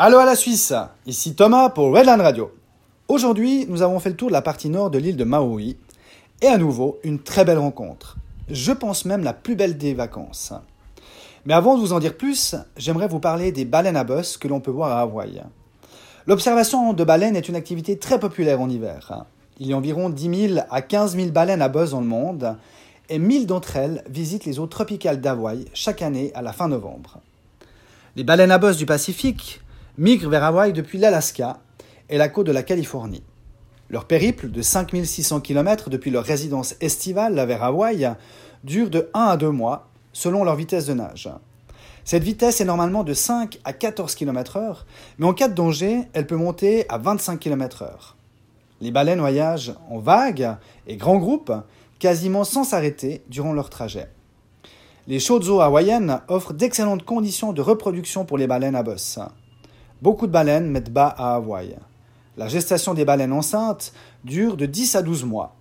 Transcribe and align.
Allô 0.00 0.18
à 0.18 0.24
la 0.24 0.36
Suisse, 0.36 0.72
ici 1.06 1.34
Thomas 1.34 1.70
pour 1.70 1.92
Redland 1.92 2.20
Radio. 2.20 2.52
Aujourd'hui, 3.08 3.66
nous 3.68 3.82
avons 3.82 3.98
fait 3.98 4.10
le 4.10 4.14
tour 4.14 4.28
de 4.28 4.32
la 4.32 4.42
partie 4.42 4.68
nord 4.68 4.90
de 4.90 4.98
l'île 4.98 5.16
de 5.16 5.24
Maui 5.24 5.76
et 6.40 6.46
à 6.46 6.56
nouveau 6.56 7.00
une 7.02 7.18
très 7.18 7.44
belle 7.44 7.58
rencontre. 7.58 8.16
Je 8.48 8.70
pense 8.70 9.06
même 9.06 9.24
la 9.24 9.32
plus 9.32 9.56
belle 9.56 9.76
des 9.76 9.94
vacances. 9.94 10.52
Mais 11.46 11.54
avant 11.54 11.74
de 11.74 11.80
vous 11.80 11.92
en 11.92 11.98
dire 11.98 12.16
plus, 12.16 12.54
j'aimerais 12.76 13.08
vous 13.08 13.18
parler 13.18 13.50
des 13.50 13.64
baleines 13.64 13.96
à 13.96 14.04
bosse 14.04 14.36
que 14.36 14.46
l'on 14.46 14.60
peut 14.60 14.70
voir 14.70 14.92
à 14.92 15.00
Hawaï. 15.00 15.42
L'observation 16.28 16.92
de 16.92 17.02
baleines 17.02 17.34
est 17.34 17.48
une 17.48 17.56
activité 17.56 17.98
très 17.98 18.20
populaire 18.20 18.60
en 18.60 18.70
hiver. 18.70 19.24
Il 19.58 19.66
y 19.66 19.72
a 19.72 19.76
environ 19.76 20.10
10 20.10 20.48
000 20.50 20.60
à 20.70 20.80
15 20.80 21.16
000 21.16 21.30
baleines 21.30 21.60
à 21.60 21.68
bosse 21.68 21.90
dans 21.90 22.02
le 22.02 22.06
monde 22.06 22.56
et 23.08 23.18
1000 23.18 23.48
d'entre 23.48 23.74
elles 23.74 24.04
visitent 24.08 24.44
les 24.44 24.60
eaux 24.60 24.68
tropicales 24.68 25.20
d'Hawaï 25.20 25.64
chaque 25.74 26.02
année 26.02 26.30
à 26.36 26.42
la 26.42 26.52
fin 26.52 26.68
novembre. 26.68 27.18
Les 28.14 28.22
baleines 28.22 28.52
à 28.52 28.58
bosse 28.58 28.76
du 28.76 28.86
Pacifique 28.86 29.60
migrent 29.98 30.30
vers 30.30 30.44
Hawaï 30.44 30.72
depuis 30.72 30.96
l'Alaska 30.96 31.58
et 32.08 32.18
la 32.18 32.28
côte 32.28 32.46
de 32.46 32.52
la 32.52 32.62
Californie. 32.62 33.24
Leur 33.90 34.04
périple 34.04 34.48
de 34.48 34.62
5600 34.62 35.40
km 35.40 35.90
depuis 35.90 36.12
leur 36.12 36.24
résidence 36.24 36.76
estivale 36.80 37.34
vers 37.34 37.64
Hawaï 37.64 38.08
dure 38.62 38.90
de 38.90 39.10
1 39.12 39.20
à 39.20 39.36
2 39.36 39.50
mois 39.50 39.88
selon 40.12 40.44
leur 40.44 40.54
vitesse 40.54 40.86
de 40.86 40.94
nage. 40.94 41.28
Cette 42.04 42.22
vitesse 42.22 42.60
est 42.60 42.64
normalement 42.64 43.02
de 43.02 43.12
5 43.12 43.58
à 43.64 43.72
14 43.72 44.14
km/h, 44.14 44.84
mais 45.18 45.26
en 45.26 45.34
cas 45.34 45.48
de 45.48 45.54
danger, 45.54 46.04
elle 46.12 46.28
peut 46.28 46.36
monter 46.36 46.88
à 46.88 46.96
25 46.96 47.40
km/h. 47.40 48.14
Les 48.80 48.92
baleines 48.92 49.18
voyagent 49.18 49.74
en 49.90 49.98
vagues 49.98 50.56
et 50.86 50.96
grands 50.96 51.18
groupes, 51.18 51.52
quasiment 51.98 52.44
sans 52.44 52.62
s'arrêter 52.62 53.24
durant 53.28 53.52
leur 53.52 53.68
trajet. 53.68 54.08
Les 55.08 55.18
chaudes 55.18 55.48
eaux 55.48 55.60
hawaïennes 55.60 56.20
offrent 56.28 56.52
d'excellentes 56.52 57.04
conditions 57.04 57.52
de 57.52 57.62
reproduction 57.62 58.24
pour 58.24 58.38
les 58.38 58.46
baleines 58.46 58.76
à 58.76 58.84
bosse. 58.84 59.18
Beaucoup 60.00 60.28
de 60.28 60.32
baleines 60.32 60.70
mettent 60.70 60.92
bas 60.92 61.08
à 61.08 61.34
Hawaï. 61.34 61.74
La 62.36 62.46
gestation 62.46 62.94
des 62.94 63.04
baleines 63.04 63.32
enceintes 63.32 63.92
dure 64.22 64.56
de 64.56 64.64
10 64.64 64.94
à 64.94 65.02
12 65.02 65.24
mois. 65.24 65.56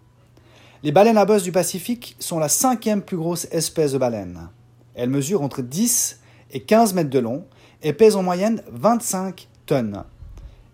Les 0.84 0.92
baleines 0.92 1.18
à 1.18 1.26
bosse 1.26 1.42
du 1.42 1.52
Pacifique 1.52 2.16
sont 2.20 2.38
la 2.38 2.48
cinquième 2.48 3.02
plus 3.02 3.18
grosse 3.18 3.48
espèce 3.50 3.94
de 3.94 3.98
baleine. 3.98 4.50
Elles 4.94 5.10
mesurent 5.10 5.42
entre 5.42 5.64
10 5.64 6.20
et 6.52 6.62
15 6.62 6.94
mètres 6.94 7.10
de 7.10 7.18
long 7.18 7.46
et 7.82 7.94
pèsent 7.94 8.16
en 8.16 8.22
moyenne 8.22 8.62
25 8.72 9.48
tonnes. 9.66 10.04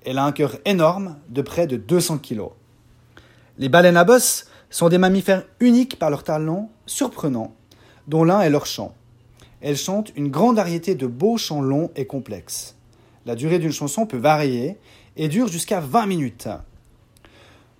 Elle 0.05 0.17
a 0.17 0.25
un 0.25 0.33
cœur 0.33 0.58
énorme 0.66 1.16
de 1.30 1.42
près 1.42 1.66
de 1.66 1.77
200 1.77 2.17
kg. 2.17 2.50
Les 3.58 3.70
baleines 3.70 3.95
à 3.95 4.03
bosse 4.03 4.48
sont 4.70 4.89
des 4.89 4.98
mammifères 4.98 5.45
uniques 5.61 5.98
par 5.98 6.09
leur 6.09 6.23
talent 6.25 6.70
surprenant, 6.86 7.55
dont 8.09 8.25
l'un 8.25 8.42
est 8.42 8.50
leur 8.50 8.66
chant. 8.66 8.94
Elles 9.61 9.77
chantent 9.77 10.11
une 10.17 10.27
grande 10.27 10.58
variété 10.58 10.95
de 10.95 11.08
beaux 11.08 11.38
chants 11.38 11.61
longs 11.61 11.92
et 11.95 12.05
complexes. 12.05 12.75
La 13.25 13.35
durée 13.35 13.59
d'une 13.59 13.71
chanson 13.71 14.05
peut 14.05 14.17
varier 14.17 14.77
et 15.16 15.27
dure 15.27 15.47
jusqu'à 15.47 15.79
20 15.79 16.05
minutes. 16.07 16.49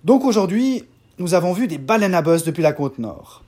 Donc 0.04 0.24
aujourd'hui, 0.24 0.84
nous 1.18 1.34
avons 1.34 1.52
vu 1.52 1.66
des 1.66 1.78
baleines 1.78 2.14
à 2.14 2.22
bosse 2.22 2.44
depuis 2.44 2.62
la 2.62 2.72
côte 2.72 2.98
nord. 2.98 3.42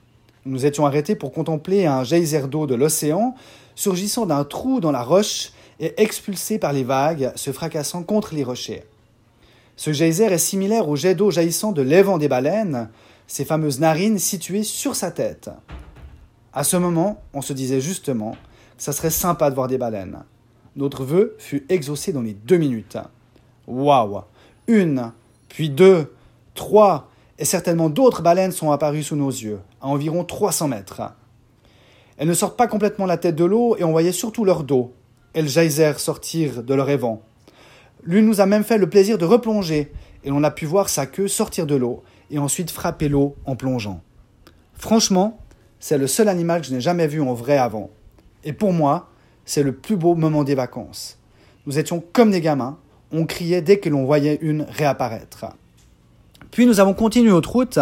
Nous 0.45 0.65
étions 0.65 0.85
arrêtés 0.85 1.15
pour 1.15 1.33
contempler 1.33 1.85
un 1.85 2.03
geyser 2.03 2.47
d'eau 2.47 2.67
de 2.67 2.75
l'océan 2.75 3.35
surgissant 3.75 4.25
d'un 4.25 4.43
trou 4.43 4.79
dans 4.79 4.91
la 4.91 5.03
roche 5.03 5.51
et 5.79 6.01
expulsé 6.01 6.57
par 6.57 6.73
les 6.73 6.83
vagues 6.83 7.31
se 7.35 7.51
fracassant 7.51 8.03
contre 8.03 8.33
les 8.33 8.43
rochers. 8.43 8.83
Ce 9.75 9.93
geyser 9.93 10.25
est 10.25 10.37
similaire 10.37 10.89
au 10.89 10.95
jet 10.95 11.15
d'eau 11.15 11.29
jaillissant 11.29 11.71
de 11.71 11.81
l'évent 11.81 12.17
des 12.17 12.27
baleines, 12.27 12.89
ces 13.27 13.45
fameuses 13.45 13.79
narines 13.79 14.17
situées 14.17 14.63
sur 14.63 14.95
sa 14.95 15.11
tête. 15.11 15.49
À 16.53 16.63
ce 16.63 16.77
moment, 16.77 17.21
on 17.33 17.41
se 17.41 17.53
disait 17.53 17.81
justement 17.81 18.31
que 18.31 18.83
ça 18.83 18.93
serait 18.93 19.11
sympa 19.11 19.49
de 19.49 19.55
voir 19.55 19.67
des 19.67 19.77
baleines. 19.77 20.23
Notre 20.77 21.03
vœu 21.03 21.35
fut 21.39 21.65
exaucé 21.69 22.13
dans 22.13 22.21
les 22.21 22.35
deux 22.35 22.57
minutes. 22.57 22.97
Waouh 23.65 24.21
Une, 24.67 25.11
puis 25.49 25.71
deux, 25.71 26.13
trois, 26.53 27.09
et 27.39 27.45
certainement 27.45 27.89
d'autres 27.89 28.21
baleines 28.21 28.51
sont 28.51 28.71
apparues 28.71 29.01
sous 29.01 29.15
nos 29.15 29.31
yeux, 29.31 29.59
à 29.81 29.87
environ 29.87 30.23
300 30.23 30.67
mètres. 30.67 31.01
Elles 32.17 32.27
ne 32.27 32.33
sortent 32.35 32.57
pas 32.57 32.67
complètement 32.67 33.07
la 33.07 33.17
tête 33.17 33.35
de 33.35 33.43
l'eau 33.43 33.75
et 33.77 33.83
on 33.83 33.91
voyait 33.91 34.11
surtout 34.11 34.45
leur 34.45 34.63
dos. 34.63 34.93
Elles 35.33 35.49
jaillèrent 35.49 35.99
sortir 35.99 36.61
de 36.61 36.73
leur 36.75 36.91
évent. 36.91 37.23
L'une 38.03 38.27
nous 38.27 38.39
a 38.39 38.45
même 38.45 38.63
fait 38.63 38.77
le 38.77 38.89
plaisir 38.89 39.17
de 39.17 39.25
replonger 39.25 39.91
et 40.23 40.29
l'on 40.29 40.43
a 40.43 40.51
pu 40.51 40.67
voir 40.67 40.89
sa 40.89 41.07
queue 41.07 41.27
sortir 41.27 41.65
de 41.65 41.75
l'eau 41.75 42.03
et 42.29 42.37
ensuite 42.37 42.69
frapper 42.69 43.09
l'eau 43.09 43.35
en 43.45 43.55
plongeant. 43.55 44.01
Franchement, 44.73 45.39
c'est 45.79 45.97
le 45.97 46.05
seul 46.05 46.29
animal 46.29 46.61
que 46.61 46.67
je 46.67 46.73
n'ai 46.73 46.81
jamais 46.81 47.07
vu 47.07 47.19
en 47.19 47.33
vrai 47.33 47.57
avant. 47.57 47.89
Et 48.43 48.53
pour 48.53 48.73
moi, 48.73 49.09
c'est 49.47 49.63
le 49.63 49.71
plus 49.71 49.95
beau 49.95 50.13
moment 50.13 50.43
des 50.43 50.53
vacances. 50.53 51.17
Nous 51.65 51.79
étions 51.79 52.03
comme 52.13 52.29
des 52.29 52.41
gamins, 52.41 52.77
on 53.11 53.25
criait 53.25 53.61
dès 53.61 53.79
que 53.79 53.89
l'on 53.89 54.05
voyait 54.05 54.37
une 54.41 54.63
réapparaître. 54.69 55.45
Puis 56.51 56.67
nous 56.67 56.79
avons 56.79 56.93
continué 56.93 57.31
notre 57.31 57.51
route 57.51 57.79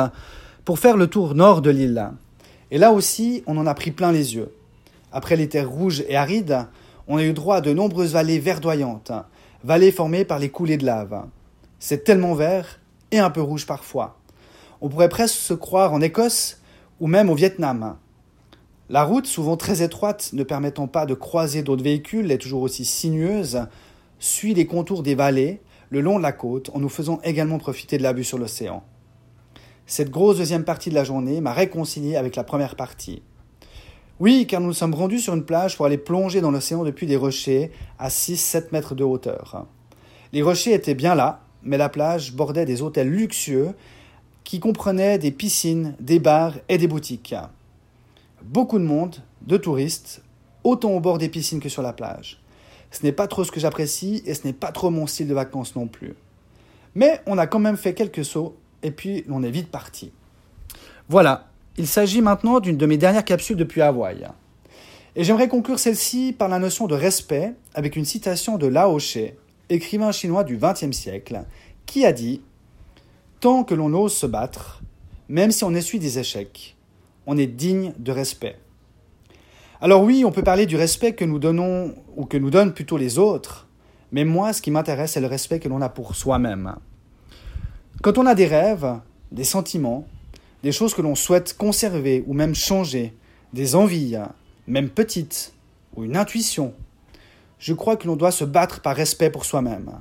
pour 0.64 0.80
faire 0.80 0.96
le 0.96 1.08
tour 1.08 1.36
nord 1.36 1.62
de 1.62 1.72
l'île. 1.72 2.12
Et 2.72 2.78
là 2.78 2.92
aussi, 2.92 3.44
on 3.48 3.58
en 3.58 3.66
a 3.66 3.74
pris 3.74 3.92
plein 3.92 4.12
les 4.12 4.36
yeux. 4.36 4.54
Après 5.12 5.36
les 5.36 5.50
terres 5.50 5.70
rouges 5.70 6.04
et 6.08 6.16
arides, 6.16 6.66
on 7.08 7.18
a 7.18 7.24
eu 7.24 7.34
droit 7.34 7.58
à 7.58 7.62
de 7.62 7.74
nombreuses 7.74 8.14
vallées 8.14 8.40
verdoyantes, 8.40 9.12
vallées 9.64 9.92
formées 9.92 10.26
par 10.26 10.40
les 10.40 10.50
coulées 10.50 10.78
de 10.78 10.86
lave. 10.86 11.26
C'est 11.80 12.04
tellement 12.04 12.36
vert 12.36 12.80
et 13.12 13.20
un 13.20 13.32
peu 13.32 13.42
rouge 13.42 13.66
parfois. 13.66 14.18
On 14.82 14.90
pourrait 14.90 15.10
presque 15.10 15.36
se 15.36 15.54
croire 15.54 15.94
en 15.94 16.02
Écosse 16.02 16.60
ou 17.00 17.08
même 17.08 17.30
au 17.30 17.36
Vietnam. 17.36 17.98
La 18.88 19.04
route, 19.04 19.26
souvent 19.26 19.58
très 19.58 19.82
étroite, 19.82 20.30
ne 20.34 20.44
permettant 20.44 20.88
pas 20.88 21.08
de 21.08 21.16
croiser 21.16 21.64
d'autres 21.64 21.84
véhicules, 21.84 22.32
est 22.32 22.38
toujours 22.38 22.62
aussi 22.62 22.86
sinueuse, 22.86 23.66
suit 24.20 24.54
les 24.54 24.68
contours 24.68 25.02
des 25.02 25.16
vallées 25.16 25.60
le 25.90 26.02
long 26.02 26.18
de 26.18 26.24
la 26.24 26.32
côte 26.32 26.70
en 26.74 26.80
nous 26.80 26.90
faisant 26.90 27.20
également 27.24 27.58
profiter 27.58 27.98
de 27.98 28.04
la 28.04 28.14
vue 28.14 28.24
sur 28.24 28.38
l'océan. 28.38 28.84
Cette 29.88 30.12
grosse 30.12 30.38
deuxième 30.38 30.64
partie 30.66 30.90
de 30.90 30.96
la 30.96 31.04
journée 31.04 31.42
m'a 31.42 31.54
réconcilié 31.54 32.16
avec 32.16 32.36
la 32.36 32.44
première 32.44 32.76
partie. 32.76 33.22
Oui, 34.20 34.46
car 34.48 34.62
nous 34.62 34.68
nous 34.68 34.74
sommes 34.74 34.94
rendus 34.94 35.20
sur 35.20 35.34
une 35.34 35.46
plage 35.46 35.76
pour 35.76 35.86
aller 35.86 35.98
plonger 35.98 36.42
dans 36.42 36.52
l'océan 36.52 36.84
depuis 36.84 37.08
des 37.08 37.18
rochers 37.18 37.72
à 38.00 38.10
6-7 38.10 38.68
mètres 38.72 38.96
de 38.96 39.04
hauteur. 39.04 39.66
Les 40.32 40.42
rochers 40.42 40.74
étaient 40.74 40.96
bien 40.96 41.16
là, 41.16 41.42
mais 41.64 41.78
la 41.78 41.90
plage 41.90 42.34
bordait 42.34 42.66
des 42.66 42.82
hôtels 42.82 43.10
luxueux 43.10 43.74
qui 44.44 44.60
comprenaient 44.60 45.18
des 45.18 45.32
piscines, 45.32 45.96
des 46.00 46.20
bars 46.20 46.54
et 46.70 46.78
des 46.78 46.88
boutiques. 46.88 47.36
Beaucoup 48.46 48.78
de 48.78 48.84
monde, 48.84 49.16
de 49.42 49.58
touristes, 49.58 50.22
autant 50.64 50.92
au 50.92 51.00
bord 51.00 51.18
des 51.18 51.30
piscines 51.30 51.60
que 51.60 51.68
sur 51.68 51.82
la 51.82 51.94
plage. 51.94 52.40
Ce 52.92 53.04
n'est 53.04 53.12
pas 53.12 53.28
trop 53.28 53.44
ce 53.44 53.52
que 53.52 53.60
j'apprécie 53.60 54.22
et 54.28 54.36
ce 54.36 54.46
n'est 54.46 54.54
pas 54.54 54.72
trop 54.72 54.92
mon 54.92 55.08
style 55.08 55.28
de 55.28 55.34
vacances 55.34 55.76
non 55.76 55.88
plus. 55.88 56.14
Mais 56.94 57.22
on 57.26 57.40
a 57.40 57.48
quand 57.48 57.58
même 57.58 57.76
fait 57.76 57.96
quelques 57.96 58.24
sauts 58.24 58.56
et 58.84 58.92
puis 58.92 59.26
on 59.32 59.42
est 59.42 59.50
vite 59.50 59.72
parti. 59.72 60.12
Voilà, 61.10 61.48
il 61.78 61.88
s'agit 61.88 62.22
maintenant 62.22 62.60
d'une 62.60 62.78
de 62.78 62.86
mes 62.86 62.98
dernières 62.98 63.26
capsules 63.26 63.58
depuis 63.58 63.82
Hawaï. 63.82 64.28
Et 65.16 65.24
j'aimerais 65.24 65.48
conclure 65.48 65.80
celle-ci 65.80 66.32
par 66.32 66.48
la 66.48 66.60
notion 66.60 66.86
de 66.86 66.94
respect 66.94 67.56
avec 67.74 67.96
une 67.96 68.06
citation 68.06 68.60
de 68.60 68.68
Lao 68.68 69.00
She, 69.00 69.34
écrivain 69.70 70.12
chinois 70.12 70.44
du 70.44 70.58
XXe 70.58 70.96
siècle, 70.96 71.46
qui 71.88 72.06
a 72.06 72.14
dit 72.14 72.42
Tant 73.40 73.64
que 73.64 73.74
l'on 73.74 73.92
ose 73.96 74.14
se 74.14 74.28
battre, 74.28 74.84
même 75.30 75.50
si 75.50 75.64
on 75.64 75.74
essuie 75.74 76.00
des 76.00 76.20
échecs, 76.20 76.75
on 77.28 77.38
est 77.38 77.48
digne 77.48 77.94
de 77.98 78.12
respect. 78.12 78.58
Alors 79.82 80.04
oui, 80.04 80.24
on 80.26 80.32
peut 80.32 80.44
parler 80.44 80.66
du 80.66 80.76
respect 80.76 81.14
que 81.14 81.26
nous 81.26 81.40
donnons, 81.40 81.94
ou 82.16 82.26
que 82.26 82.38
nous 82.38 82.50
donnent 82.50 82.74
plutôt 82.74 82.98
les 82.98 83.18
autres, 83.20 83.68
mais 84.12 84.24
moi, 84.24 84.54
ce 84.54 84.62
qui 84.62 84.72
m'intéresse, 84.72 85.14
c'est 85.14 85.22
le 85.22 85.28
respect 85.28 85.60
que 85.60 85.68
l'on 85.68 85.82
a 85.82 85.90
pour 85.90 86.16
soi-même. 86.16 86.76
Quand 88.02 88.18
on 88.18 88.26
a 88.26 88.36
des 88.36 88.46
rêves, 88.46 89.00
des 89.32 89.44
sentiments, 89.44 90.08
des 90.64 90.72
choses 90.72 90.94
que 90.94 91.02
l'on 91.02 91.16
souhaite 91.16 91.56
conserver 91.58 92.24
ou 92.28 92.34
même 92.34 92.56
changer, 92.56 93.14
des 93.54 93.76
envies, 93.76 94.18
même 94.68 94.90
petites, 94.90 95.54
ou 95.96 96.04
une 96.04 96.18
intuition, 96.18 96.74
je 97.60 97.74
crois 97.74 97.98
que 97.98 98.08
l'on 98.08 98.16
doit 98.16 98.32
se 98.32 98.46
battre 98.46 98.82
par 98.82 98.96
respect 98.96 99.30
pour 99.30 99.46
soi-même, 99.46 99.92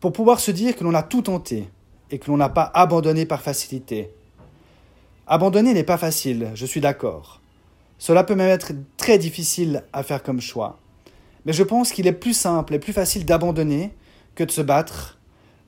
pour 0.00 0.12
pouvoir 0.12 0.40
se 0.40 0.50
dire 0.50 0.76
que 0.76 0.84
l'on 0.84 0.94
a 0.94 1.02
tout 1.02 1.22
tenté 1.22 1.68
et 2.10 2.18
que 2.18 2.30
l'on 2.30 2.36
n'a 2.36 2.48
pas 2.48 2.70
abandonné 2.74 3.26
par 3.26 3.42
facilité. 3.42 4.10
Abandonner 5.26 5.72
n'est 5.72 5.84
pas 5.84 5.96
facile, 5.96 6.50
je 6.54 6.66
suis 6.66 6.82
d'accord. 6.82 7.40
Cela 7.96 8.24
peut 8.24 8.34
même 8.34 8.50
être 8.50 8.72
très 8.98 9.16
difficile 9.16 9.84
à 9.94 10.02
faire 10.02 10.22
comme 10.22 10.42
choix. 10.42 10.78
Mais 11.46 11.54
je 11.54 11.62
pense 11.62 11.92
qu'il 11.92 12.06
est 12.06 12.12
plus 12.12 12.34
simple 12.34 12.74
et 12.74 12.78
plus 12.78 12.92
facile 12.92 13.24
d'abandonner 13.24 13.94
que 14.34 14.44
de 14.44 14.50
se 14.50 14.60
battre 14.60 15.18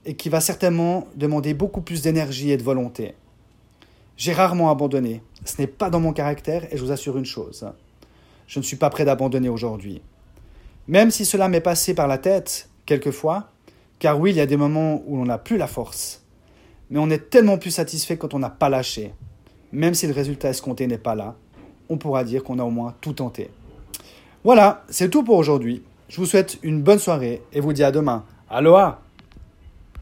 et 0.04 0.14
qui 0.14 0.28
va 0.28 0.42
certainement 0.42 1.08
demander 1.14 1.54
beaucoup 1.54 1.80
plus 1.80 2.02
d'énergie 2.02 2.50
et 2.50 2.58
de 2.58 2.62
volonté. 2.62 3.14
J'ai 4.18 4.34
rarement 4.34 4.70
abandonné. 4.70 5.22
Ce 5.46 5.58
n'est 5.58 5.66
pas 5.66 5.88
dans 5.88 6.00
mon 6.00 6.12
caractère 6.12 6.70
et 6.70 6.76
je 6.76 6.84
vous 6.84 6.92
assure 6.92 7.16
une 7.16 7.24
chose. 7.24 7.66
Je 8.46 8.58
ne 8.58 8.64
suis 8.64 8.76
pas 8.76 8.90
prêt 8.90 9.06
d'abandonner 9.06 9.48
aujourd'hui. 9.48 10.02
Même 10.86 11.10
si 11.10 11.24
cela 11.24 11.48
m'est 11.48 11.62
passé 11.62 11.94
par 11.94 12.08
la 12.08 12.18
tête, 12.18 12.68
quelquefois, 12.84 13.50
car 14.00 14.20
oui, 14.20 14.32
il 14.32 14.36
y 14.36 14.40
a 14.40 14.46
des 14.46 14.58
moments 14.58 15.02
où 15.06 15.18
on 15.18 15.24
n'a 15.24 15.38
plus 15.38 15.56
la 15.56 15.66
force. 15.66 16.22
Mais 16.90 16.98
on 16.98 17.08
est 17.08 17.30
tellement 17.30 17.56
plus 17.56 17.70
satisfait 17.70 18.18
quand 18.18 18.34
on 18.34 18.38
n'a 18.38 18.50
pas 18.50 18.68
lâché. 18.68 19.14
Même 19.72 19.94
si 19.94 20.06
le 20.06 20.12
résultat 20.12 20.50
escompté 20.50 20.86
n'est 20.86 20.98
pas 20.98 21.14
là, 21.14 21.34
on 21.88 21.96
pourra 21.96 22.24
dire 22.24 22.42
qu'on 22.42 22.58
a 22.58 22.64
au 22.64 22.70
moins 22.70 22.94
tout 23.00 23.12
tenté. 23.12 23.50
Voilà, 24.44 24.84
c'est 24.88 25.10
tout 25.10 25.22
pour 25.22 25.36
aujourd'hui. 25.36 25.82
je 26.08 26.18
vous 26.18 26.26
souhaite 26.26 26.58
une 26.62 26.82
bonne 26.82 26.98
soirée 26.98 27.42
et 27.52 27.60
vous 27.60 27.72
dis 27.72 27.82
à 27.82 27.90
demain. 27.90 28.24
Aloha 28.48 29.00